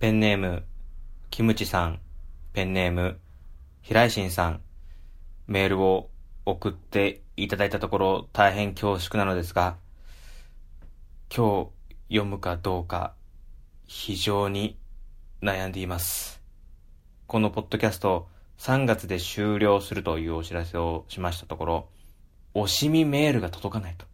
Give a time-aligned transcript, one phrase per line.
[0.00, 0.64] ペンネーム、
[1.30, 2.00] キムチさん、
[2.52, 3.18] ペンネーム、
[3.80, 4.60] 平井心さん、
[5.46, 6.10] メールを
[6.44, 9.76] 送っていただいたところ大変恐縮なのですが、
[11.34, 11.70] 今
[12.08, 13.14] 日読むかどうか
[13.86, 14.76] 非常に
[15.40, 16.42] 悩んでいます。
[17.26, 21.88] このポッドキャスト3月で終了するというお知らせをしましたところ、
[22.54, 24.06] 惜しみメールが届かないと。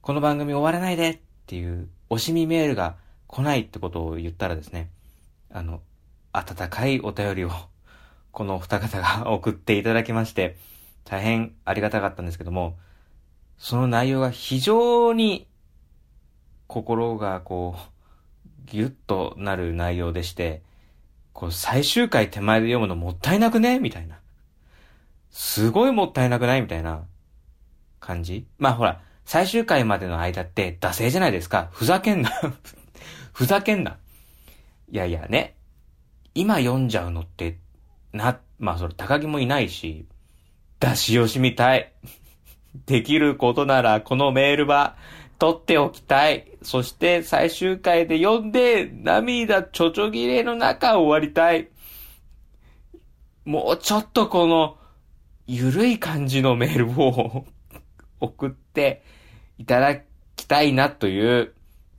[0.00, 2.96] この番組終わらないでっていう惜しみメールが
[3.26, 4.90] 来ないってことを言ったらですね、
[5.50, 5.80] あの、
[6.32, 7.50] 温かいお便りを
[8.32, 10.56] このお二方が 送っていただきまして、
[11.04, 12.76] 大変ありがたかったんですけども、
[13.58, 15.46] その内容が非常に
[16.66, 17.90] 心がこう、
[18.66, 20.62] ギュッとなる内容でして、
[21.32, 23.78] こう最終回手前で読むのもったいなくね？
[23.78, 24.18] みたいな。
[25.30, 26.62] すごいもったいなくない？
[26.62, 27.04] みたいな
[28.00, 28.46] 感じ？
[28.58, 31.68] まあほら、最終回までの間って惰性じゃないですか。
[31.72, 32.30] ふざけんな。
[33.34, 33.98] ふざけんな。
[34.90, 35.56] いやいやね。
[36.36, 37.58] 今読んじゃうのって、
[38.12, 40.06] な、まあそれ高木もいないし、
[40.78, 41.92] 出し惜しみたい。
[42.86, 44.96] できることならこのメールは
[45.38, 46.46] 取っておきたい。
[46.62, 51.70] そして最終回で読んで涙ちょちょぎれの中終わりたい。
[53.44, 54.76] もうちょっとこの
[55.48, 57.46] ゆるい感じのメールを
[58.20, 59.02] 送って
[59.58, 59.96] いただ
[60.36, 61.53] きたいなという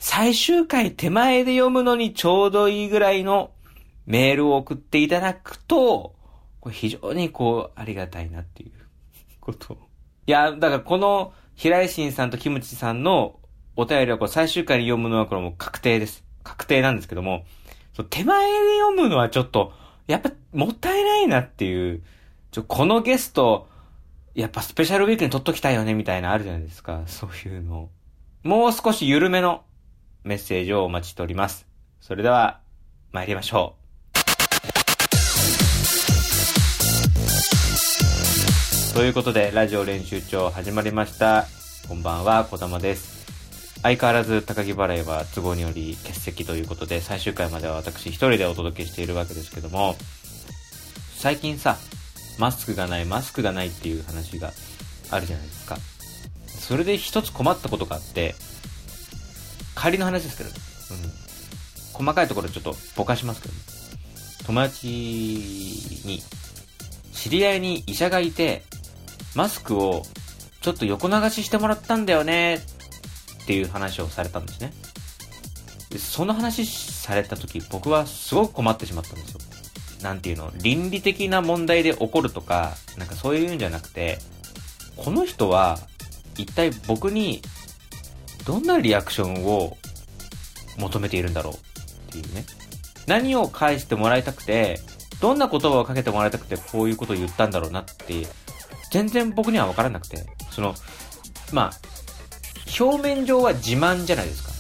[0.08, 3.50] 最終回手前で読むのにちょうどいいぐらいの
[4.06, 6.14] メールを送っていただくと、
[6.60, 8.72] これ非常にこうありがたいなっていう
[9.42, 9.74] こと
[10.28, 13.40] いや、だからこの平井心さんとキムチさんの
[13.76, 16.24] お便りはこう最終回に読むのはこれもう確定です。
[16.44, 17.44] 確定なんですけども、
[17.96, 19.74] そ手前で読むのはちょっと、
[20.06, 22.04] やっぱもったいないなっていう、
[22.52, 23.68] ちょ、このゲスト、
[24.36, 27.02] やっぱスペシャルウィークに撮っときたいよねみたいなあるじゃないですか。
[27.08, 27.90] そういうの。
[28.44, 29.64] もう少し緩めの
[30.26, 31.68] メッセージをお待ちしております。
[32.02, 32.60] それでは、
[33.12, 33.76] 参りましょ
[38.92, 38.94] う。
[38.96, 41.46] ということで、ラジオ練習帳始まりました。
[41.88, 43.24] こんばんは、こだまです。
[43.84, 49.96] 相変わらず高木払いは都合により欠席ということで、最終回までは私一人でお届けしているわけですけども、
[51.18, 51.78] 最近さ、
[52.40, 54.54] マスクがない、マスクがないっていう話が
[55.12, 55.78] あるじゃないですか。
[56.48, 58.34] それで一つ困ったことがあって、
[59.76, 60.56] 仮の話ですけど、うん。
[61.94, 63.54] 細かいところちょっとぼかしますけど、
[64.48, 66.22] 友達に、
[67.14, 68.64] 知り合いに医者がいて、
[69.36, 70.04] マスクを
[70.62, 74.74] ちょっと横流ししてもらったんだよねっていう話をされたんですね。
[75.90, 79.40] でその話された時僕はすごく困ってしまったんですよ。
[80.02, 84.20] なんていうの、倫理的な問題で起こるとか、なんかそういうんじゃなくて、
[84.98, 85.80] この人は
[86.38, 87.42] 一体僕に
[88.46, 89.78] どんなリアクションを
[90.78, 91.58] 求めているんだろうっ
[92.12, 92.46] ていうね。
[93.08, 94.80] 何を返してもらいたくて、
[95.22, 98.28] どんな言葉をかけてもらいたくてこういうことを言ったんだろうなって、
[98.92, 100.76] 全然僕には分からなくて、その、
[101.52, 101.72] まあ、
[102.80, 104.52] 表面上は自慢じゃないですか。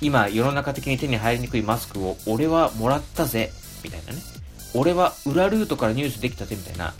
[0.00, 3.52] 今、世の中的に手に入りにくいマスクを俺はもらったぜ、
[3.84, 4.18] みたいなね。
[4.74, 6.94] 俺は裏ルートから入手できたぜ、みたいな。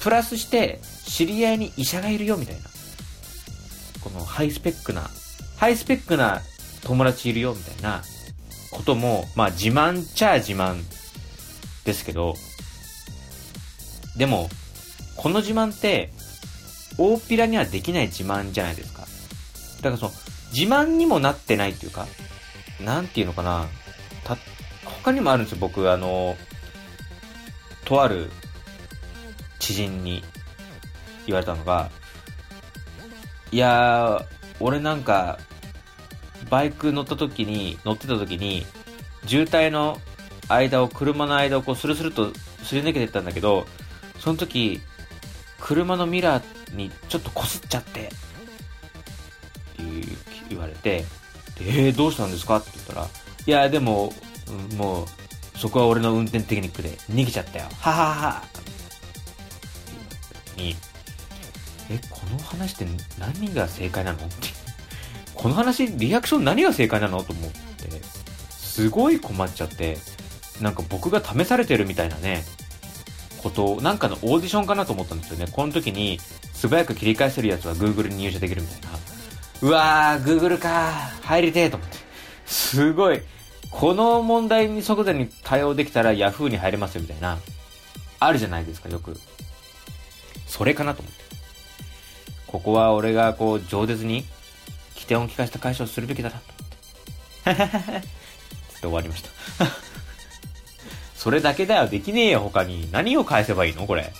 [0.00, 2.62] プラスして、知り合いに医者がいるよ、みたいな。
[4.02, 5.10] このハイスペックな、
[5.56, 6.42] ハイスペックな
[6.82, 8.02] 友達いるよ、みたいな
[8.70, 10.82] ことも、まあ自慢っちゃ自慢
[11.84, 12.34] ですけど、
[14.16, 14.48] でも、
[15.16, 16.12] この自慢って、
[16.98, 19.06] 大っぴらにはできない自慢じゃないですか。
[19.82, 20.12] だからその、
[20.52, 22.06] 自慢にもなってないっていうか、
[22.80, 23.66] なんていうのかな。
[24.24, 24.36] た、
[24.84, 26.36] 他にもあるんですよ、僕、あの、
[27.84, 28.30] とある
[29.58, 30.22] 知人に
[31.26, 31.90] 言われたのが、
[33.52, 34.24] いやー、
[34.60, 35.38] 俺なんか、
[36.48, 38.66] バイク乗った時に、乗ってた時に、
[39.26, 40.00] 渋滞の
[40.48, 43.66] 間を、車の間をこう、スルスルとすり抜けてったんだけど、
[44.18, 44.80] その時、
[45.60, 48.10] 車のミラーにちょっと擦っちゃって、
[50.48, 51.04] 言われて、
[51.60, 52.56] えー、どうしたんですか？
[52.56, 53.06] って言ったら、
[53.46, 54.12] いや、でも、
[54.76, 57.66] もう、そこは俺の運転テクニックで逃げちゃったよ。
[57.80, 58.42] はははは。
[60.56, 60.74] に、
[61.90, 62.86] え、この話って
[63.18, 64.18] 何が正解なの？
[64.18, 64.48] って。
[65.34, 67.22] この話、リアクション何が正解なの？
[67.22, 67.58] と思って、
[68.50, 69.98] すごい困っちゃって、
[70.60, 72.44] なんか僕が試されてるみたいなね、
[73.42, 75.46] こと、なんかのオーディションかなと思ったんですよね。
[75.50, 76.20] この時に、
[76.52, 78.88] 素早く切り返せるやつは Google に入社できるみたいな。
[79.62, 81.96] うわー、Google か入りてーと思って。
[82.46, 83.20] すごい。
[83.70, 87.38] この問題に即座に対応できたら Yahoo に入れますよみたいな。
[88.18, 89.18] あるじゃないですか、よく。
[90.46, 91.20] それかなと思って。
[92.50, 94.24] ここは俺がこう、饒舌に、
[94.96, 96.42] 起点を聞かせた解消するべきだなと
[97.46, 97.62] 思って。
[97.98, 98.06] って
[98.80, 99.30] 終わりました。
[101.14, 101.86] それだけだよ。
[101.86, 102.90] できねえよ、他に。
[102.90, 104.12] 何を返せばいいのこれ。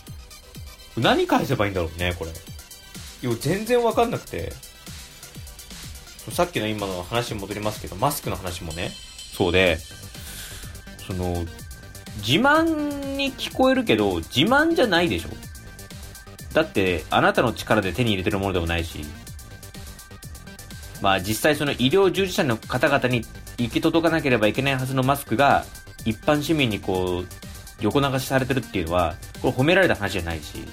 [0.97, 2.31] 何返せばいいんだろうね、これ。
[2.31, 4.53] いや、全然わかんなくて。
[6.31, 8.93] さっきの今の話に戻りますけど、マスクの話もね、
[9.33, 9.79] そうで、
[11.07, 11.45] その、
[12.19, 15.31] 自慢に聞こえるけど、自慢じゃないでしょ
[16.53, 19.05] だって、あなたの力で手に入れてるものでもないし、
[21.01, 23.25] まあ実際その医療従事者の方々に
[23.59, 25.65] 行き届かなければいけないはずのマスクが、
[26.05, 27.27] 一般市民にこう、
[27.81, 30.65] 横流しされてるっていうのは、これ褒められた話じゃないし、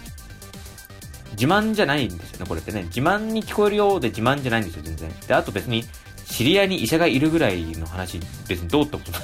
[1.31, 2.83] 自慢じゃないんですよね、これってね。
[2.83, 5.09] 自慢に聞こえるようで自慢じゃないんですよ、全然。
[5.27, 5.85] で、あと別に、
[6.25, 9.21] 知り合いに医者がいるぐらいの話、別にどうってことない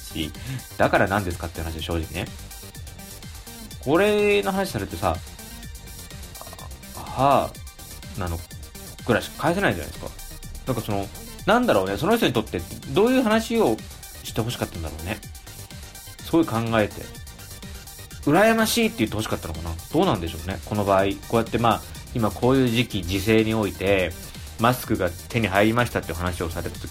[0.00, 0.30] し、
[0.76, 2.26] だから何ですかって話で正直ね。
[3.80, 5.16] これの話されてさ、
[7.22, 7.50] は
[8.16, 8.38] あ、なの、
[9.06, 10.10] ぐらいしか返せないじゃないですか。
[10.66, 11.06] なんかその、
[11.46, 12.60] なんだろうね、その人にとって
[12.92, 13.76] どういう話を
[14.22, 15.18] してほしかったんだろうね。
[16.24, 17.02] そうい考えて。
[18.22, 21.04] 羨ましいって言ってほしかったのかなどうなんでしょうねこの場合。
[21.06, 21.82] こうやってまあ、
[22.14, 24.12] 今こういう時期、時勢において、
[24.60, 26.90] マスクが手に入りましたっていう話をされた時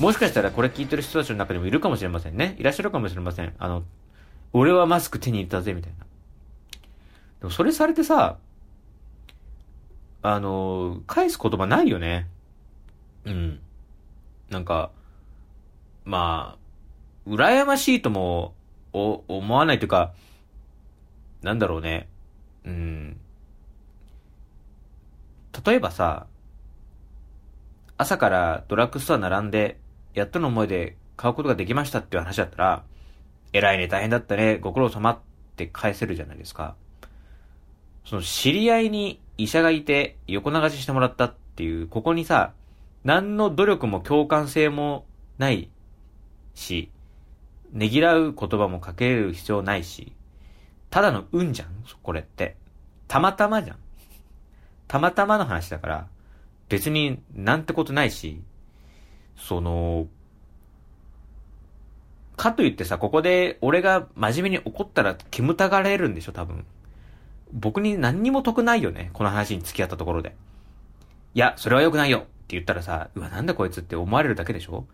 [0.00, 2.56] もしかしたらこれ聞いてる人たちの中にもいるかもしれませんね。
[2.58, 3.54] いらっしゃるかもしれません。
[3.58, 3.82] あの、
[4.52, 6.04] 俺はマスク手に入れたぜ、みたいな。
[7.40, 8.36] でもそれされてさ、
[10.28, 12.26] あの、返す言葉ないよね。
[13.26, 13.60] うん。
[14.50, 14.90] なんか、
[16.04, 16.58] ま
[17.26, 18.52] あ、羨ましいとも、
[18.92, 20.14] お、思わないというか、
[21.42, 22.08] なんだろうね。
[22.64, 23.16] うん。
[25.64, 26.26] 例えばさ、
[27.96, 29.78] 朝からドラッグストア並んで、
[30.12, 32.84] やっとの思いで買うことができましたっていう話だったら、
[33.52, 35.18] 偉いね、大変だったね、ご苦労様っ
[35.54, 36.74] て返せるじゃないですか。
[38.04, 42.52] その知り合いに医者がいて横流ししてもらったっていう、ここにさ、
[43.04, 45.04] 何の努力も共感性も
[45.38, 45.70] ない
[46.54, 46.90] し、
[47.72, 50.12] ねぎらう言葉もかける必要ないし、
[50.90, 51.68] ただの運じゃん
[52.02, 52.56] これって。
[53.08, 53.76] たまたまじゃん。
[54.88, 56.06] たまたまの話だから、
[56.68, 58.40] 別になんてことないし、
[59.36, 60.08] その、
[62.36, 66.64] かといってさ、ここで俺が真面目に怒ったら煙たがれるんでしょ、多分。
[67.52, 70.34] 僕に何にも得ないよね、この話に付き合ったところで。
[71.34, 72.18] いや、それは良くないよ。
[72.18, 74.86] って言ったらさ、うわ、なんだこいつって思われるだけでしょ。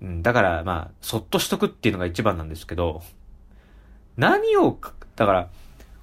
[0.00, 3.02] うん、だからまあ、そっとしとくっていうのが一番なんですけど、
[4.16, 4.78] 何を、
[5.16, 5.48] だから、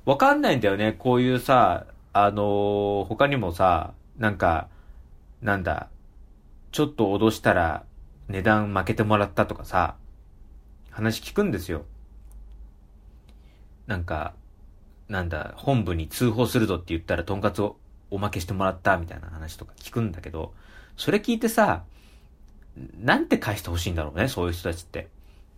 [0.06, 4.68] わかんないんだよね、こういうさ、あのー、他にもさ、なんか、
[5.42, 5.90] なんだ、
[6.72, 7.84] ちょっと脅したら
[8.28, 9.96] 値段負けてもらったとかさ、
[10.90, 11.86] 話聞くんですよ。
[13.88, 14.34] なんか、
[15.10, 17.78] なんだ、本部に通報するぞって言ったらとんかつを
[18.12, 20.54] おまけしてもらったみたいな話とか聞くんだけど、
[20.96, 21.84] それ聞いてさ、
[23.00, 25.08] なんて返してほしいんだろうね、そういう人たちって。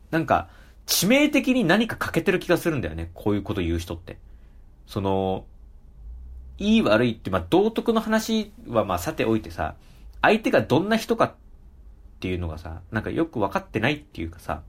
[0.09, 0.49] なんか、
[0.87, 4.17] 致命的に何か欠けてる気がするんだよね、こういうこと言う人って。
[4.87, 5.45] その、
[6.57, 9.75] いい悪いって、まあ、道徳の話はまさておいてさ、
[10.21, 11.33] 相手がどんな人かっ
[12.19, 14.61] ていうのがさ、なんかよく分かってないっていうかさ、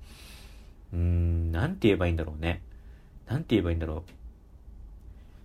[0.93, 2.62] うーん、なんて言えばいいんだろうね。
[3.29, 4.21] なんて言えばいいんだろう。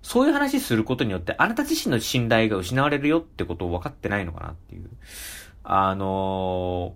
[0.08, 4.90] そういう話することによって、あなた自身の信頼が失われるよってことを分かってないのかなっていう。
[5.66, 6.96] あの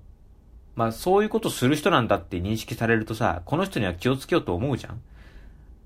[0.78, 5.02] ー、まあ、そういうことする人なんだって認識されるとさ、この人には気をつけようと思うじゃん。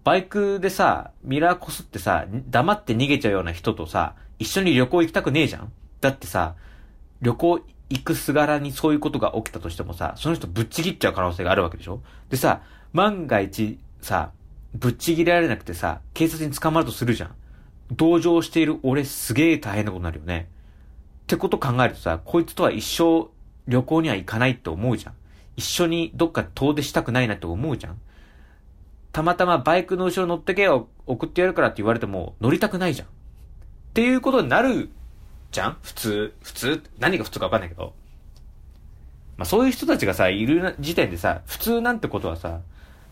[0.04, 5.72] バイクでさ、ミラーこすってさ、黙って逃げちゃうような人とさ、一緒に旅行行きたくねえじゃん。
[6.02, 6.54] だってさ、
[7.24, 7.60] 旅行
[7.90, 12.04] 行くすがらにそういうことが起きたとしてもさ、その人ぶっちぎっちゃう可能性があるわけでしょ。
[12.30, 12.62] でさ、
[12.94, 14.30] 万が一さ、
[14.76, 17.36] ぶっちぎれられなくてさ、警察に捕まるとするじゃん。
[17.92, 20.50] 同情している俺すげえ大変なことになるよね。
[21.24, 23.30] ってこと考えるとさ、こいつとは一生
[23.68, 25.14] 旅行には行かないって思うじゃん。
[25.56, 28.00] 一緒にどっか遠出したくないなって思うじゃん。
[29.14, 33.08] たまたまバイクの後ろ乗ってけよ、送ってやるからって言われても乗りたくないじゃん。
[33.08, 33.12] っ
[33.94, 34.90] ていうことになる
[35.52, 36.34] じゃん普通。
[36.42, 37.94] 普通何が普通かわかんないけど。
[39.38, 42.60] まあそういう人たちがさ、いる時点でさ、普通なんてことはさ、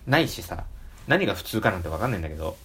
[0.05, 0.65] ないしさ、
[1.07, 2.57] 何が普通かなんてわかんないんだけど。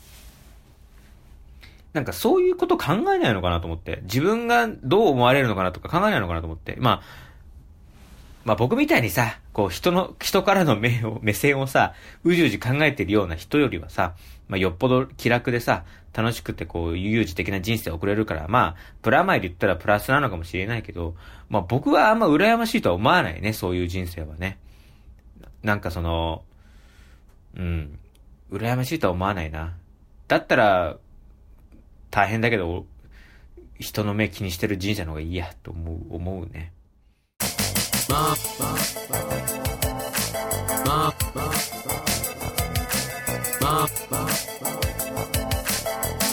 [1.93, 4.01] なんかそういうこと考えないのかなと思って。
[4.03, 6.77] 自分がどう思われるのかなとか考えないのかなと思って。
[6.79, 7.03] まあ、
[8.45, 14.15] まあ僕みたいにさ、こう人の、人からの目を、 目線をさ、うじうじ考えてるような人よりはさ、
[14.49, 21.15] まあよっぽど気楽でさ、楽しくてこう、悠々自適な人生を送れるから、まあ、プラマイで言ったらプラスなのかもしれないけど、
[21.49, 24.59] まあ僕はあんま羨ましいとは思わないね、そういう人生はね。
[25.63, 26.43] なんかその、
[27.57, 27.99] うん、
[28.51, 29.75] 羨ましいとは思わないな。
[30.27, 30.97] だったら、
[32.11, 32.87] 大変だけど、
[33.79, 36.73] 人の目気にしてる人生の方がいいや、と思う、思うね。
[38.09, 38.35] ま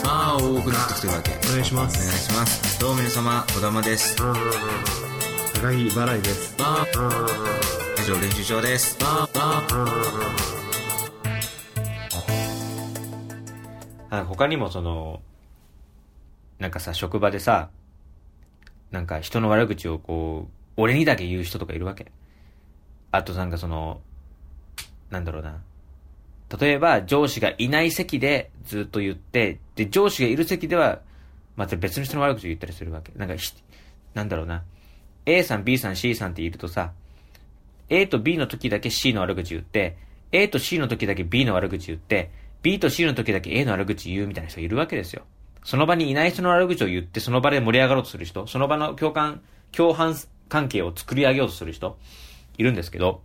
[0.03, 4.37] あ多くなってきてるわけお願いしますお願いしますどうも皆様小玉です高木
[5.87, 6.55] 払いです
[7.99, 8.97] 以上練習場です
[14.15, 15.21] あの他にもその、
[16.57, 17.69] なんかさ、職場でさ、
[18.91, 22.11] なんか人の悪口をこう、俺にだけ言う人とかいるわけ。
[23.11, 23.99] あとなんかその、
[25.09, 25.61] なんだろうな。
[26.59, 31.01] 例えば上司がいない席でずっと言って、で、上司がいる席では、
[31.57, 33.11] また別の人の悪口を言ったりするわけ。
[33.17, 33.51] なんかひ、
[34.13, 34.63] なんだろうな。
[35.25, 36.93] A さん、B さん、C さんっているとさ、
[37.89, 39.97] A と B の時だけ C の悪口言って、
[40.31, 42.31] A と C の時だけ B の悪口言って、
[42.65, 45.21] B と C の時だけ A の悪口言うみたいな人いるわけですよ。
[45.63, 49.41] その場にいない人の悪口を言って、その場で盛り上がろうとする人、その場の共感、
[49.71, 50.15] 共犯
[50.49, 51.99] 関係を作り上げようとする人、
[52.57, 53.21] いるんですけど、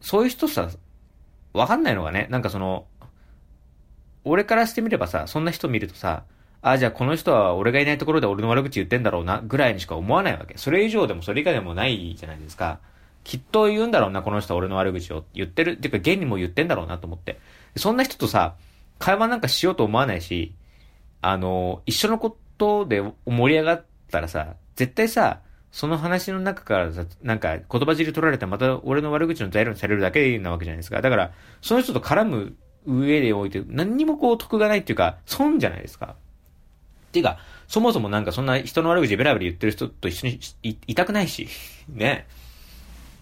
[0.00, 0.70] そういう人さ、
[1.52, 2.86] わかんないのがね、なんかその、
[4.22, 6.22] 俺からしてみればさ、そんな人見るとさ、
[6.62, 10.56] ああ、じゃあこの人は俺がいないところで俺の悪口言ってんだろうな、ぐらいにしか思わないわけ。
[10.58, 12.78] それ以上でもそれ以下でもないじゃないですか。
[13.28, 15.72] きっと言うんだろうな、この人は俺の悪口を言ってる。
[15.72, 17.38] っていうか、現にも言ってんだろうなと思って。
[17.76, 18.54] そんな人とさ、
[18.98, 20.54] 会話なんかしようと思わないし、
[21.20, 31.02] あの、一緒のことで盛り上がったらさ、絶対さ、その話の中からさ、なんか言葉尻取られてまた俺の悪口の材料にされるだけなわけじゃないですか。
[31.02, 32.56] だから、その人と絡む
[32.86, 36.16] 上でおいて何にもこう得がないっていうか、損じゃないですか。
[37.08, 41.46] っていうか、そもそもなんかそんな人の悪口ベラベラ言ってる人と一緒にいたくないし、
[41.90, 42.26] ね。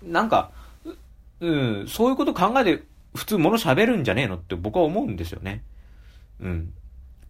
[0.07, 0.51] なんか、
[1.41, 2.83] うん、そういうこと考えて
[3.15, 5.63] 普通物喋るんじゃねえのって僕は思うんですよね。
[6.41, 6.73] うん。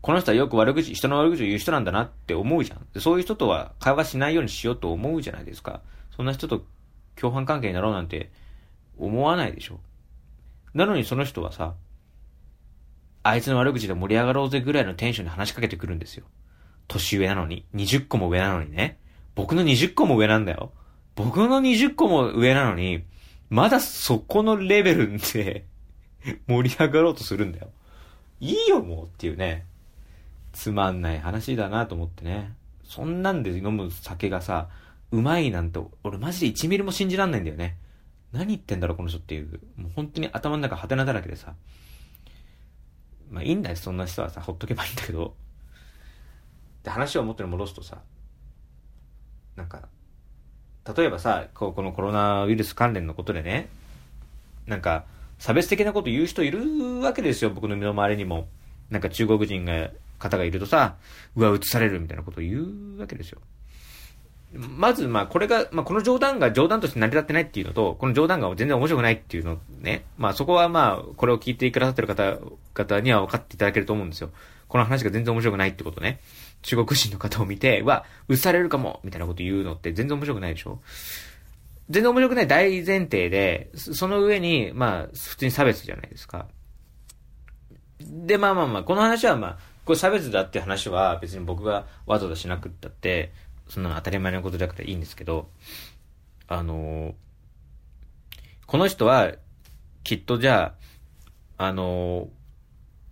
[0.01, 3.01] この人はよく悪口、人の悪口を言う人なんだなって思うじゃん。
[3.01, 5.81] そういう人とは会話しないようにしようと思うじゃないですか。
[6.15, 6.65] そんな人と
[7.17, 8.31] 共犯関係になろうなんて
[8.99, 9.81] 思わないでしょ。
[10.75, 11.75] なのにその人はさ、
[13.23, 16.25] あいつの悪口で盛り上がろうぜぐらいのテンションで話しかけてくるんですよ。
[16.87, 17.65] 年上なのに。
[17.75, 18.99] 20個も上なのにね。
[19.35, 20.73] 僕の20個も上なんだよ。
[21.17, 23.03] 僕の20個も上なのに、
[23.49, 25.65] まだそこのレベルで
[26.47, 27.71] 盛り上がろうとするんだよ。
[28.39, 29.65] いいよもうっていうね。
[30.53, 32.53] つまんない話だなと思ってね。
[32.85, 34.69] そんなんで飲む酒がさ、
[35.11, 37.77] うまいなんて、俺マジで1ミリも信じらんないんだよね。
[38.33, 39.61] 何言ってんだろこの人っていう。
[39.77, 41.55] もう本当に頭の中ハテナだらけでさ。
[43.31, 45.35] まあいいんだよ、そんな人はさ、ほっとけばいいんだけど。
[46.83, 48.03] で、話を元に戻すとさ、
[49.57, 49.89] なんか、
[50.95, 53.69] 例えばさ、こうこのコロナウイルス関連のことでね、
[54.67, 55.05] なんか、
[55.39, 58.49] 差別的なこと言う人いるわけですよ、僕の身の回りにも。
[58.91, 60.97] なんか中国人が、方がいるとさ、
[61.35, 62.59] うわ、映されるみたいなことを言
[62.97, 63.41] うわけですよ。
[64.55, 70.05] まず、まあ、これが、まあ、この冗談が冗談として成り立ってないっていうのと、この冗談が全然面白くないっていうのね。
[70.17, 72.39] まあ、そこはまあ、これを聞いてくださってる方、
[72.73, 74.31] 方には分かっていただけると思うんですよ。
[74.69, 76.21] この話が全然面白くないってことね。
[76.63, 80.81] 中国人の方を見て、はうわ、映されるかもみたいなこと言うのって全然面白くないでしょ？
[81.89, 86.47] 全然面白くない大前提で、その上に、まあ、普通に差別じゃないですか。
[88.01, 93.33] で、まあまあまあ、この話はまあ、これ差別だって話は別に僕がわざわざしなくったって、
[93.69, 95.49] そんなの当たり前のことだからいいんですけど、
[96.49, 97.15] あの
[98.67, 99.33] この人は、
[100.03, 100.75] きっとじゃ
[101.57, 102.29] あ、あの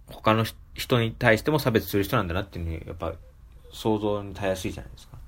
[0.08, 3.14] 他の人に対しても差別する人なんだなっていうのに、やっぱ、
[3.74, 5.18] 想像にたやすいじゃないですか。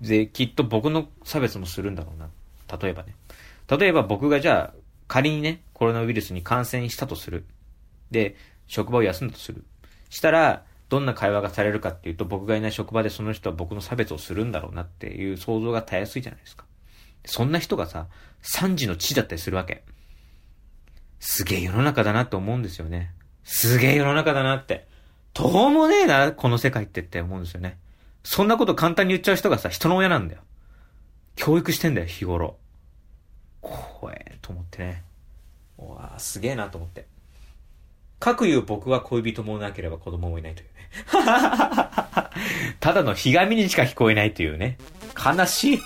[0.00, 2.28] で、きっと僕の差別もするんだろうな。
[2.80, 3.14] 例えばね。
[3.68, 7.44] 例えば僕がじゃあ、仮にね、コロナウイルスに感染したとする。
[8.10, 9.64] で、職場を休んだとする。
[10.08, 16.64] したら、どんな会話がされるかっていうと、僕がいない職場でその人は僕の差別をするんだろうなっていう想像がたやすいじゃないですか。
[17.24, 18.06] そんな人がさ、
[18.42, 19.82] 3時の地だったりするわけ。
[21.18, 23.12] すげえ世の中だなって思うんですよね。
[23.42, 24.86] すげえ世の中だなって。
[25.36, 27.78] どうもねえな、この世界ってって思うんですよね。
[28.24, 30.40] そんなこと簡単に言っちゃう人がさ、人の親なんだよ。
[31.34, 32.56] 教育してんだよ、日頃。
[33.60, 35.04] 怖えと思ってね。
[35.78, 37.06] うわあすげえなと思って。
[38.18, 40.72] かくいう僕は恋人もなければ子供もいないというね。
[42.80, 44.78] ただのひがみにしか聞こえないというね。
[45.22, 45.80] 悲しい。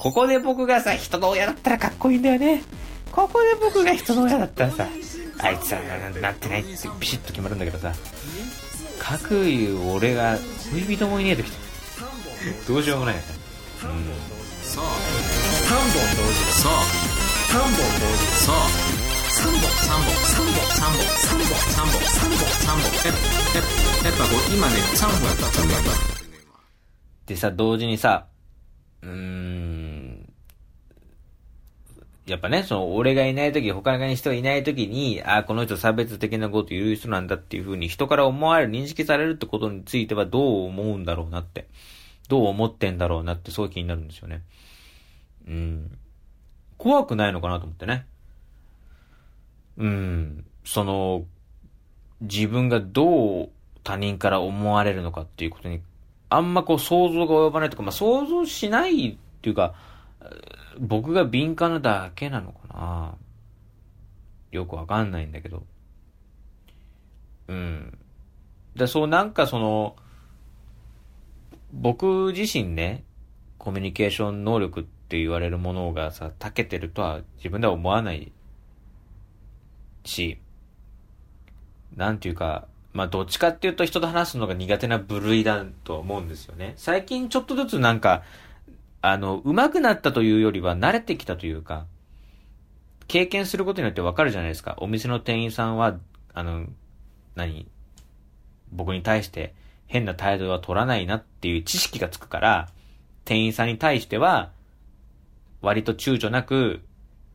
[0.00, 2.62] ここで僕がさ、人の親だったらかっこいいんだよね。
[3.10, 4.86] ここで僕が人の親だったらさ、
[5.38, 6.70] あいつはななってないって
[7.00, 7.92] ビシッと決まるんだけどさ、
[9.02, 10.38] かくいう俺が
[10.70, 11.50] 恋人もいねえとき、
[12.68, 13.26] どうしようもないよね。
[13.82, 13.88] うん。
[14.62, 14.96] そう3本
[16.16, 16.72] 同時そう
[17.50, 18.56] 3本同時そう
[19.32, 26.22] 3本3本3本3本3本3本3本3本やっぱやっぱこう今ね3本やった3本やった
[27.26, 28.26] でさ、同時にさ、
[29.02, 29.81] うーん、
[32.26, 41.66] やっぱね、その、俺がいない時、他の人がいない時に、ああこの人差別的なこと言う人なんだっていう風に人から思われる、認識されるってことについてはどう思うんだろうなって。
[42.28, 44.42] どう思ってんだろうなって、そういう気になるんですよね。
[45.48, 45.98] うん。
[46.78, 48.06] 怖くないのかなと思ってね。
[49.76, 50.44] うん。
[50.64, 51.24] その、
[52.20, 53.48] 自分がどう
[53.82, 55.80] 他人から思われるのかっていうことに、
[56.30, 59.74] あんまこう想像が及ばないとか、まあ想像しないっていうか、
[60.78, 63.14] 僕が敏感なだけなのかな
[64.50, 65.64] よくわかんないんだけど。
[67.48, 67.98] うん。
[68.76, 69.96] だそうなんかその、
[71.72, 73.04] 僕自身ね、
[73.58, 78.32] コミュニケーション能力って言われるものがさ、長けてるとは自分では思わない
[80.04, 80.38] し、
[81.96, 86.74] なんていうか、まあどっちかっていうと人と話すのが苦手な部類だと思うんですよね。
[86.76, 88.22] 最近ちょっとずつなんか、
[89.02, 91.86] あの、上手くなったというよりは慣れてきたというか、
[93.08, 94.76] 経験することによってわかるじゃないですか。
[94.78, 95.98] お店の店員さんは、
[96.32, 96.66] あの、
[97.34, 97.66] 何
[98.70, 99.54] 僕に対して
[99.86, 102.68] 変な態度は取らないなっていう知識がつくから、
[103.24, 104.52] 店員さんに対しては、
[105.60, 106.80] 割と躊躇なく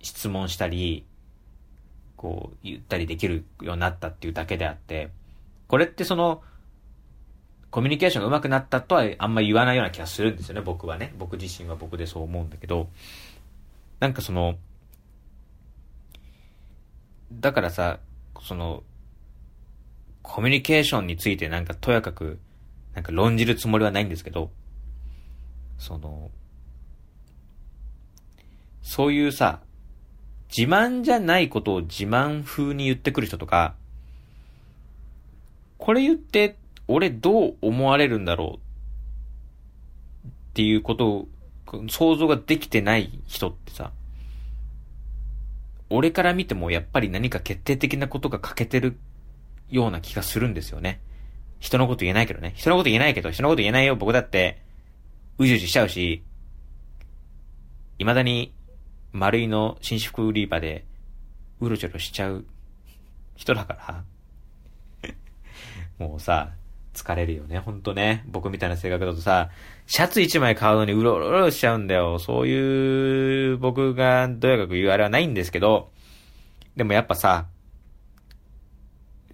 [0.01, 1.05] 質問したり、
[2.15, 5.11] こう、言ったりできるようになったっていうだけであって、
[5.67, 6.41] これってその、
[7.77, 11.13] コミュニケーションが上手くなったとはあんま言わないような気がするんですよね、僕はね。
[11.19, 12.89] 僕自身は僕でそう思うんだけど、
[13.99, 14.55] なんかその、
[17.31, 17.99] だからさ、
[18.41, 18.81] その、
[20.23, 22.39] コミュニケーションについてなんかとやかく、
[22.95, 24.49] なんか論じるつもりはないんですけど、
[25.77, 26.31] その、
[28.81, 29.59] そういうさ、
[30.49, 33.75] 自慢じゃないことを自慢風に言ってくる人とか、
[35.77, 36.55] これ言って、
[36.87, 38.59] 俺どう思われるんだろ
[40.25, 41.27] うっていうことを
[41.89, 43.91] 想像ができてない人ってさ、
[45.89, 48.97] 俺から見てもやっぱり何か決定的なことが欠けてる
[49.69, 51.01] ような気がするんですよね。
[51.59, 52.53] 人のこと言えないけどね。
[52.55, 53.95] 人のこと言えないけど、人のこと言えないよ。
[53.95, 54.61] 僕だって、
[55.37, 56.23] うじうじしちゃうし、
[57.99, 58.53] 未だに、
[59.11, 60.85] 丸いの紳士服売り場で、
[61.59, 62.45] うろちょろしちゃう
[63.35, 64.03] 人だか
[65.99, 66.05] ら。
[66.05, 66.51] もうさ、
[66.97, 68.23] 疲れるよね、ほんとね。
[68.27, 69.51] 僕みたいな性格だとさ、
[69.85, 72.17] シャツ一枚買うのにうろうろしちゃうんだよ。
[72.17, 75.91] そういう僕がどやかく言うあれはないんですけど、
[76.75, 77.45] でもやっぱさ、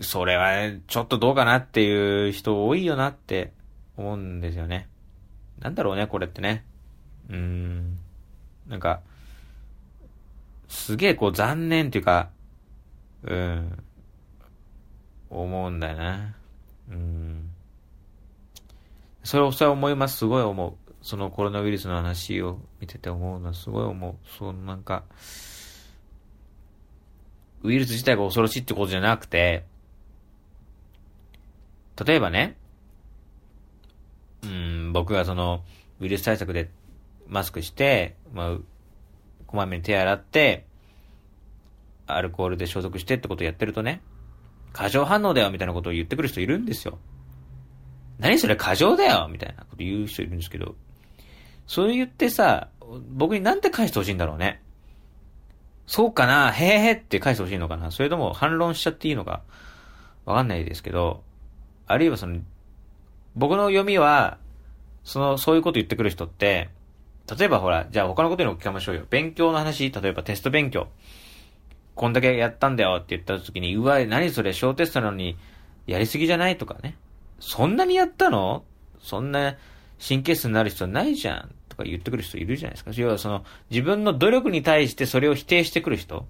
[0.02, 3.54] それはちょっとどうかなっていう人多いよなって
[3.96, 4.90] 思うんですよね。
[5.60, 6.66] なんだろうね、これってね。
[7.30, 7.98] うーん。
[8.68, 9.02] なんか、
[10.68, 12.30] すげえこう残念っていうか、
[13.24, 13.84] うん、
[15.30, 16.36] 思うんだよな。
[16.90, 17.53] うん。
[19.24, 20.18] それをそれは思います。
[20.18, 20.74] すごい思う。
[21.02, 24.16] そのコロナウイルスの話を見てて思うのはすごい思う。
[24.38, 25.04] そう、なんか、
[27.64, 29.66] ウイルス自体が恐ろしいってことじゃなくて、
[32.06, 32.58] 例えばね、
[34.44, 35.64] うん、僕がその、
[36.00, 36.70] ウイルス対策で
[37.28, 38.58] マスクして、まあ、
[39.48, 40.66] こまめに手洗って、
[42.08, 44.02] アルコールで消毒してってことをやってるとね、
[44.74, 46.98] 過剰反応だよみたいなことを言ってくる人いるんですよ。
[48.24, 50.76] 何それ過剰だよみたいなこと言う人いるんですけど、
[51.68, 52.70] そう言ってさ、
[53.12, 54.62] 僕になんて返してほしいんだろうね。
[55.86, 59.42] そうかなへーへーって返してほしいのかなそれとも反論しちゃっていいのか
[60.24, 61.22] わかんないですけど、
[61.86, 62.40] あるいはその、
[63.36, 64.38] 僕の読みは、
[65.04, 66.70] その、そういうこと言ってくる人って、
[67.38, 69.06] 例えばほら、じゃあ他のことにも聞きましょうよ。
[69.10, 70.88] 勉強の話、例えばテスト勉強。
[71.96, 75.38] こんだけやったんだよって言った時に、うわ、何それ、小テストなのに、
[75.86, 76.58] やりすぎじゃない？
[76.58, 76.96] とかね。
[77.46, 78.64] そんなにやったの？
[79.02, 79.58] そんな
[80.00, 81.54] 神経質になる必要ないじゃん。
[81.68, 82.92] とか言ってくる人いるじゃないですか。
[82.96, 86.24] 要はその、自分の努力に対してそれを否定してくる人っ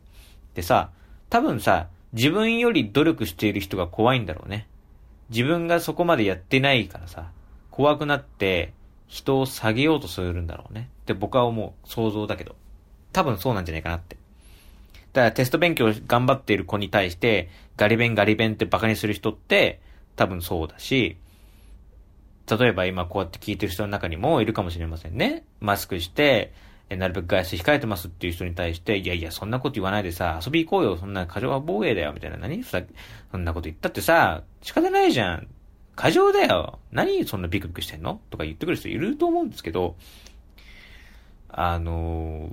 [0.56, 0.90] てさ、
[1.30, 4.68] 多分さ、自分より努力している人が怖いんだろうね。
[5.30, 7.32] 自分がそこまでやってないからさ、
[7.72, 8.74] 怖くなって
[9.08, 10.90] 人を下げようとするんだろうね。
[11.02, 11.88] って僕は思う。
[11.88, 12.56] 想像だけど。
[13.12, 14.16] 多分そうなんじゃないかなって。
[15.12, 19.82] だからテスト勉強頑張っている子に対して、ガリ弁ガリ弁ってバカにする人って、
[20.16, 21.18] 多分そうだし、
[22.50, 25.46] 例えば今こうやって聞いてる人の中にもいるかもしれませんね。
[25.60, 26.54] マスクして、
[26.90, 32.38] えなるべく外出控えてますっていう人に対して、いやいや、そんなこと言わないでさ、遊び行こうよ、そんな過剰は防衛だよ、みたいな。
[32.38, 32.64] 何？
[32.64, 32.78] そ
[33.32, 35.48] そんなこと言ったってさ、仕方ないじゃん。
[35.96, 36.80] 過剰だよ。
[36.92, 38.20] 何そんなビクビクしてんの？
[38.30, 39.96] とか言ってくる人いると思うんですけど、
[41.50, 42.50] あの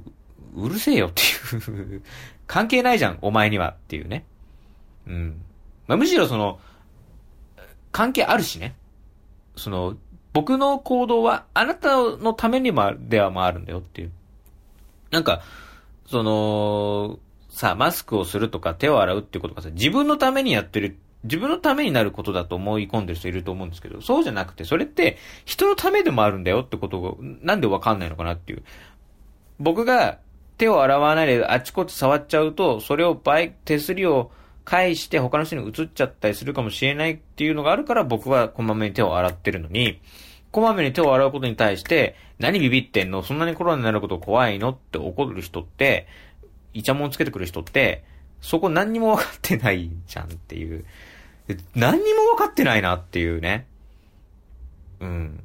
[0.55, 2.03] うるせえよっていう
[2.46, 4.25] 関係ないじゃん、お前にはっていうね。
[5.07, 5.40] うん。
[5.87, 6.61] まあ、むしろその、
[7.92, 8.74] 関係あるしね。
[9.57, 9.96] その、
[10.33, 14.12] 僕の行動はあなたのためにもではもあるんだよっていう。
[15.11, 15.42] なんか、
[16.07, 17.18] その、
[17.50, 28.62] さ、マスクをするとか手を洗うっていうことがさ、自分のためにやってる、自分のためになることだと思い込んでる人いると思うんですけど、そうじゃなくて、それって人のためでもあるんだよってことが、なんでわかんないのかなっていう。
[29.59, 30.18] 僕が
[30.57, 34.31] 手を洗わないであちこち触っちゃうと、それを倍、手すりを
[34.70, 40.00] 返して他の人に移っちゃったりするかもしれないっていうのがあるから僕はこまめに手を洗ってるのに、
[40.52, 43.24] こまめに手を洗うことに対して、何ビビってんの？
[43.24, 44.70] そんなにコロナになること怖いの？
[44.70, 46.06] って怒る人って、
[46.72, 48.04] イチャモンつけてくる人って、
[48.40, 50.85] そこ何にも分かってないじゃんっていう。
[51.74, 53.66] 何にも分かってないなっていうね。
[55.00, 55.42] うん。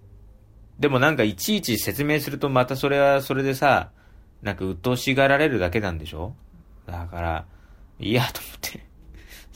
[0.78, 3.90] でもなんかいちいち説明するとまたそれはそれでさ、
[4.44, 6.36] なんか鬱陶しがられるだけなんでしょ？
[6.86, 7.46] だから、
[8.00, 8.85] いいやと思って。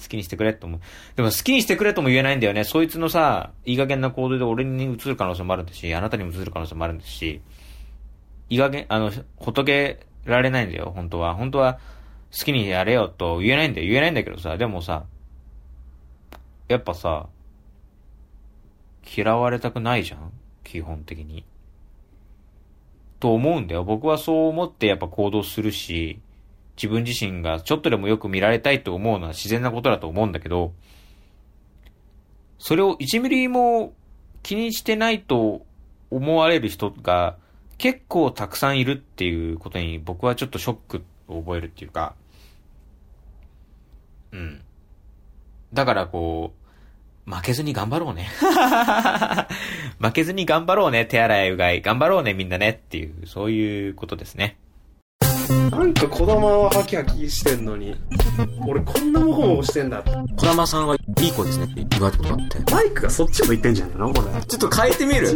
[0.01, 0.79] 好きにしてくれと思う。
[1.15, 2.63] でも好きにしてくれとも言えないんだよね。
[2.63, 7.41] そいつのさ、いい加減な行動で俺に移る可能性もあるんですし、あなたにも移る可能性もあるんですし、
[8.49, 11.35] いい加減、あの、ほとけられないんだよ、本当は。
[11.35, 11.79] 本当は
[12.31, 13.87] 好きにやれよと言えないんだよ。
[13.87, 15.05] 言えないんだけどさ、でもさ、
[16.67, 17.27] やっぱさ、
[19.15, 20.31] 嫌われたくないじゃん？
[20.63, 21.43] 基本的に。
[23.19, 23.83] と思うんだよ。
[23.83, 26.19] 僕はそう思ってやっぱ行動するし、
[26.81, 30.71] 自分自身がちょっとでもよく見られたいと思うのは自然なことだと思うんだけど、
[32.57, 33.93] それを1ミリも
[34.43, 35.65] 気にしてないと
[36.09, 37.35] 思われる人が
[37.77, 42.15] 結構たくさんいるっていうことに僕はちょっとショックを覚えるっていうか、
[44.31, 44.61] うん。
[45.73, 46.53] だからこ
[47.27, 48.29] う、負けずに頑張ろうね。
[49.99, 51.81] 負けずに頑張ろうね、手洗いうがい。
[51.81, 54.57] 頑張ろうね、みんなねっていう、そういうことですね。
[55.49, 57.95] なんか子供はハキハキしてんのに、
[58.67, 60.03] 俺こんなモコモコしてんだ。
[60.37, 62.59] 小玉さんはいい子ですねって言われたことあって。
[62.71, 64.27] マイクがそっち向いてんじゃんのこれ。
[64.45, 65.27] ちょっと変えてみる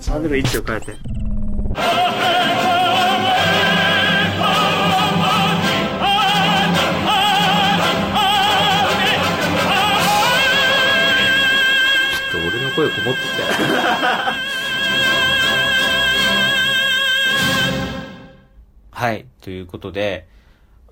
[0.00, 0.86] 喋る位置を変えて。
[0.86, 0.96] ちょっ
[12.32, 13.20] と俺の声こもって
[13.78, 13.93] た
[18.94, 19.26] はい。
[19.40, 20.28] ということで、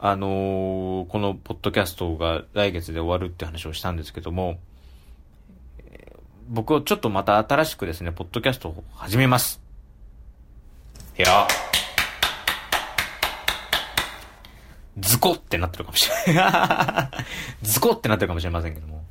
[0.00, 4.58] あのーこのポッドキャストが来月で終わるって話をしたんですけども、
[6.48, 9.62] 僕はちょっとまた新しくですね、ポッドキャストを始めます。
[11.16, 11.46] いや
[14.98, 17.24] ズコってなってるかもしれない。
[17.62, 19.04] ズコってなってるかもしれませんけども。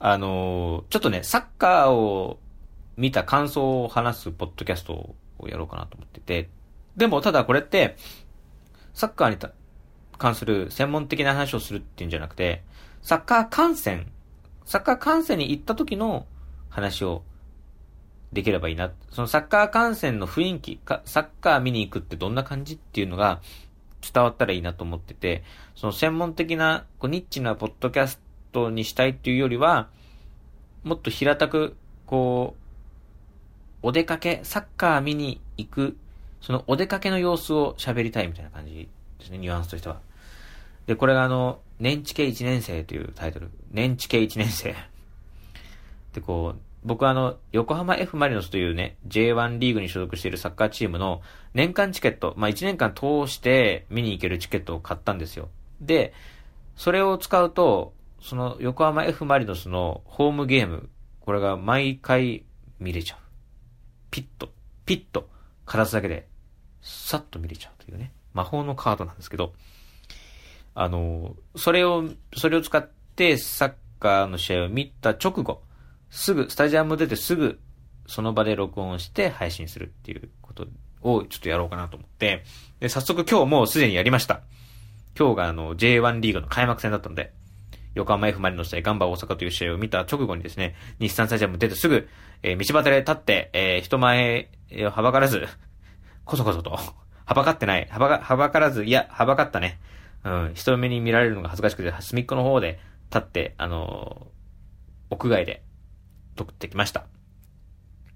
[0.00, 2.40] あのーちょっとね、サッカーを
[2.96, 6.48] 見た感想を話すポッドキャストをやろうかなと思ってて、
[6.96, 7.96] でもただこれって、
[8.92, 9.52] サッカーに
[10.18, 12.62] 関する専門的な話をするっていうんじゃなくて、
[13.02, 14.10] サッカー観戦、
[14.64, 16.26] サッカー観戦に行った時の
[16.68, 17.22] 話を
[18.32, 18.92] できればいいな。
[19.10, 23.40] そのサッカー観戦の雰囲気、サッカー見に行くってどんな感じっていうのが
[24.12, 28.20] 伝わったらいいなと思ってて、その専門的な、こうニッチなポッドキャス
[28.52, 29.88] トにしたいっていうよりは、
[30.82, 31.76] もっと平たく、
[32.06, 32.56] こ
[33.82, 35.96] う、お出かけ、サッカー見に行く、
[36.44, 38.86] そのお出かけの様子を喋りたいみたいな感じ
[39.18, 40.00] ですね、ニュアンスとしては。
[40.86, 43.50] で、これがあの、年知系1年生というタイトル。
[43.70, 44.74] 年知系1年生。
[46.12, 51.22] で、こう、僕はあの、横浜 F・ マリノスというね、J1 リーグに所属しているサッカーチームの
[51.54, 55.48] 年間チケット、まあ1年間通して見に行けるチケットを買ったんですよ。
[55.80, 56.12] で、
[56.76, 62.44] それを使うと、その横浜 F・ マリノスのホームゲーム、これが毎回
[62.78, 63.18] 見れちゃう。
[64.10, 64.50] ピッと、
[64.84, 65.26] ピッと、
[65.64, 66.28] かざすだけで、
[66.84, 69.54] さっと見れちゃうというね、魔法のカードなんですけど、
[70.74, 72.04] あの、それを、
[72.36, 75.62] それを使ってサッカーの試合を見た直後、
[76.10, 77.58] すぐ、スタジアム出てすぐ、
[78.06, 80.66] その場で録音して配信するっていうこと
[81.00, 82.44] をちょっとやろうかなと思って、
[82.80, 84.42] で、早速今日もうすでにやりました。
[85.18, 87.32] 今日があの、J1 リーグの開幕戦だったので、
[87.94, 92.08] 横浜 F・ マリノス対ガンバ大阪という試合を見た直後にですね、日産スタジアム出てすぐ、
[92.42, 95.46] えー道端で立って、えー人前をはばからず、
[96.24, 96.70] こそこそと、
[97.26, 99.78] はばかってない、はばか、はばからず、いや、はばかったね。
[100.24, 104.34] うん、人目に見られるのが恥ずかしくて、隅っこの方で立って、あのー
[105.14, 105.62] 屋外で
[106.36, 107.06] 撮ってきました。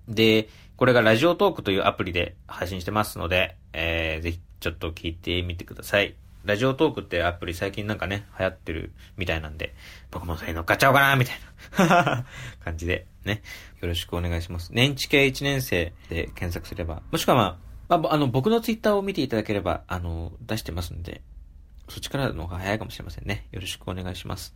[0.09, 6.15] で、これがラジオトークというアプリで配信してますので、えー、ぜひちょっと聞いてみてください。
[6.45, 9.75] ラジオトークってアプリ最近なんかね、流行ってるみたいなんで、
[10.11, 11.37] 僕もそれ乗っかっちゃおうかな、みたい
[11.89, 12.25] な
[12.65, 13.43] 感じで、ね。
[13.81, 14.73] よろしくお願いします。
[14.73, 21.23] 年知系1年生で検索すれば、もしくはまあ、まあ、あの、僕のツイッターを見ていただければ、あの、出してますんで、
[21.89, 23.47] そっちからの方が早いかもしれませんね。
[23.51, 24.55] よろしくお願いします。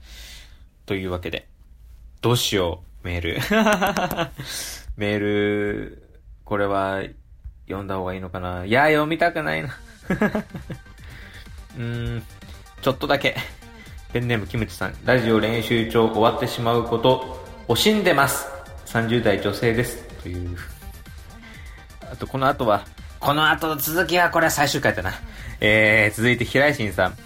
[0.84, 1.48] というわけで、
[2.20, 3.38] どうしよう、メール。
[4.96, 7.02] メール、これは、
[7.66, 8.64] 読んだ方がいいのかな？
[8.64, 9.68] いや、読みたくないな。
[11.76, 12.22] うーん、
[12.82, 13.36] ちょっとだけ。
[14.12, 18.46] ペンネームキムチさん、ラジオ練習帳終わってしまうこと、惜しんでます。
[18.86, 20.02] 30代女性です。
[20.22, 20.56] という。
[22.12, 22.84] あと、この後は、
[23.22, 25.12] この後の続きはこれは最終回だな。
[25.60, 27.16] えー、続いて平井心さん。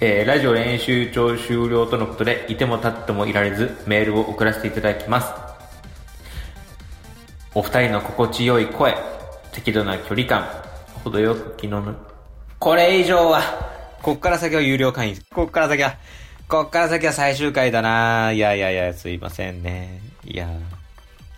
[0.00, 5.30] えー、ラジオ練習帳終了とのことで、いても立ってもいられず、メールを送らせていただきます。
[7.54, 8.96] お二人の心地よい声、
[9.52, 10.48] 適度な距離感、
[11.04, 11.96] 程よく気のぬ、
[12.58, 13.42] これ以上は、
[14.00, 15.18] こっから先は有料会員。
[15.34, 15.96] こっから先は、
[16.48, 20.00] こっから先は最終回だないやいやいや、すいませんね。
[20.24, 20.48] いや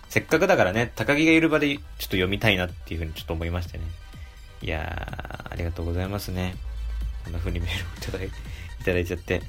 [0.09, 3.85] せっかくだからね、高木がいる場でちょっと読みたいなっていうふうにちょっと思いましてね。
[4.65, 6.57] いやー、ありがとうございますね。
[7.25, 9.43] こんな風にメールをいただいいただいちゃって、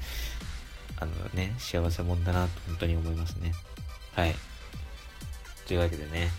[0.98, 3.52] あのね、幸せもんだなと本当に思いますね。
[4.14, 4.34] はい。
[5.66, 6.30] というわけでね。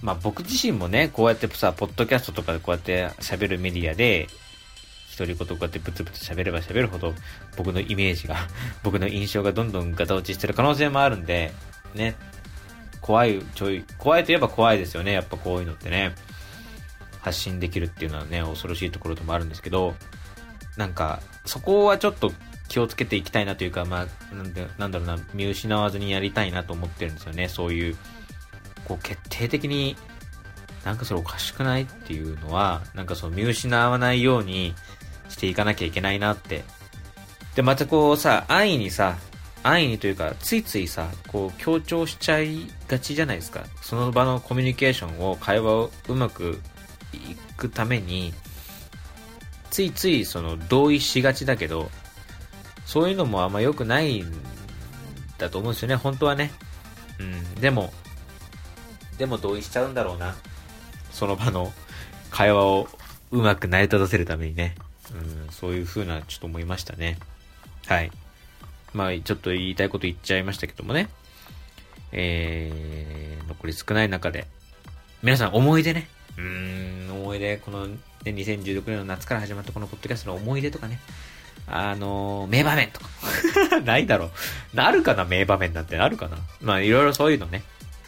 [0.00, 4.28] まあ僕自身もね、こうやってさ、ポッドキャストとかでこうやって喋るメディアで、
[5.18, 7.12] 独り言こうやってブツブツ喋れば喋るほど、
[7.58, 8.36] 僕のイメージが、
[8.82, 11.52] 僕の印象がどんどんガタ落ちしてる可能性もあるんで、
[11.94, 12.16] ね。
[13.02, 15.12] 怖い、ちょい、怖いといえば怖いですよね。
[15.12, 16.14] やっぱこういうのってね。
[17.22, 19.94] 発信できるっていうのはね、恐ろしいところでもあるんですけど、
[20.76, 22.32] なんか、そこはちょっと
[22.68, 27.48] 気をつけていきたいなというか、まあ、なんで、なんだろうな、見失わずにやりたいなと思ってるんですよね。
[27.48, 27.96] そういう、
[28.84, 29.96] こう、決定的に、
[30.84, 34.74] なんかそれおかしくないっていうのは、なんかその見失わないように
[35.28, 36.64] していかなきゃいけないなって。
[37.54, 39.16] で、またこうさ、安易にさ、
[39.62, 43.64] 安易にというか、ついついさ、こう、強調しちゃいがちじゃないですか。
[43.80, 46.60] その場のコミュニケーションを、会話をうまく
[47.56, 48.32] くために、
[49.70, 51.90] ついついその同意しがちだけど、
[52.84, 54.32] そういうのもあんま良くないん
[55.38, 56.52] だと思うんですよね、本当はね。
[57.18, 57.92] うん、でも、
[59.18, 60.34] でも同意しちゃうんだろうな。
[61.10, 61.72] その場の
[62.30, 62.88] 会話を
[63.30, 64.74] うまく成り立たせるためにね。
[65.12, 67.18] うん、そういう風なちょっと思いましたね。
[67.86, 68.10] はい。
[68.92, 71.08] まあ、ちょっと言いたいこと言っちゃいましたけどもね。
[72.12, 74.46] えー、残り少ない中で、
[75.22, 76.08] 皆さん思い出ね。
[76.36, 77.01] うーん、
[77.32, 81.00] 思い出、この、ね、2016年の夏から始まったこのポッドキャストの思い出とかね。
[81.66, 83.06] あのー、名場面とか。
[83.84, 84.76] ないだろう。
[84.76, 87.62] なるかな名場面なんてなるかなまあ、いろいろそういうのね、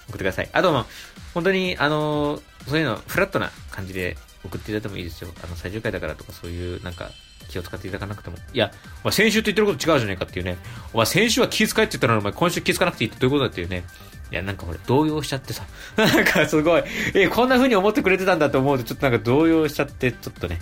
[0.08, 0.48] 送ってください。
[0.52, 0.86] あとも、
[1.32, 5.30] 本当に、あのーそういうの、フラットな感じで送っていただいてもいいですよ。
[5.42, 7.10] あの、最終回だからとか、そういう、なんか、
[7.48, 8.38] 気を使っていただかなくても。
[8.54, 10.56] いや、お前先週と言ってること違うじゃねえかっていうね。
[10.94, 13.84] お前先週は気遣いって言ったのに、お前今週気づかなくていいってどういうことだっていうね。
[14.30, 15.64] いや、なんか俺、動揺しちゃってさ。
[15.96, 16.82] なんかすごい、
[17.14, 20.60] え、こんな風に思ってくれてたんだと思うと、ちょっとなんか動揺しちゃって、ちょっとね、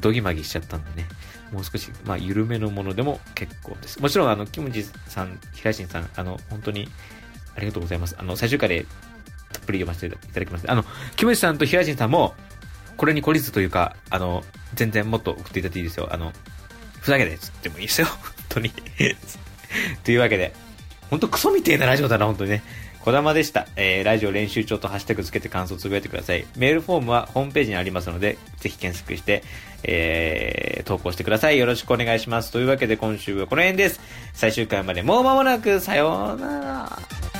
[0.00, 1.08] ドギマギしちゃったんでね。
[1.52, 4.00] もう少し、まあ、緩めのものでも結構です。
[4.00, 6.88] もちろん、あの、キムジさん、平新さん、あの、本当に、
[7.56, 8.16] ありがとうございます。
[8.18, 8.86] あの、最終回で、
[9.52, 10.70] たっぷり読ませていただきます。
[10.70, 12.34] あの、キムジさんと平新さんも、
[12.96, 16.08] これに懲りずというか、あの、全然もっと送っていただいていいですよ。
[16.10, 16.32] あの、
[17.00, 18.06] ふざけてつってもいいですよ。
[18.08, 18.16] 本
[18.48, 18.70] 当に。
[20.02, 20.52] というわけで、
[21.10, 22.62] 本当クソみてえなラジオだな、本当にね。
[23.06, 23.68] 小玉でした。
[23.76, 26.44] えー、ラジオ練習帳とハッシュタグつけて感想つぶやいてください。
[26.56, 29.44] メールフォームはホームページにありますので、ぜひ検索して、
[29.84, 31.58] えー、投稿してください。
[31.60, 32.50] よろしくお願いします。
[32.50, 34.00] というわけで今週はこの辺です。
[34.32, 37.35] 最終回までもう間もなく、さようなら。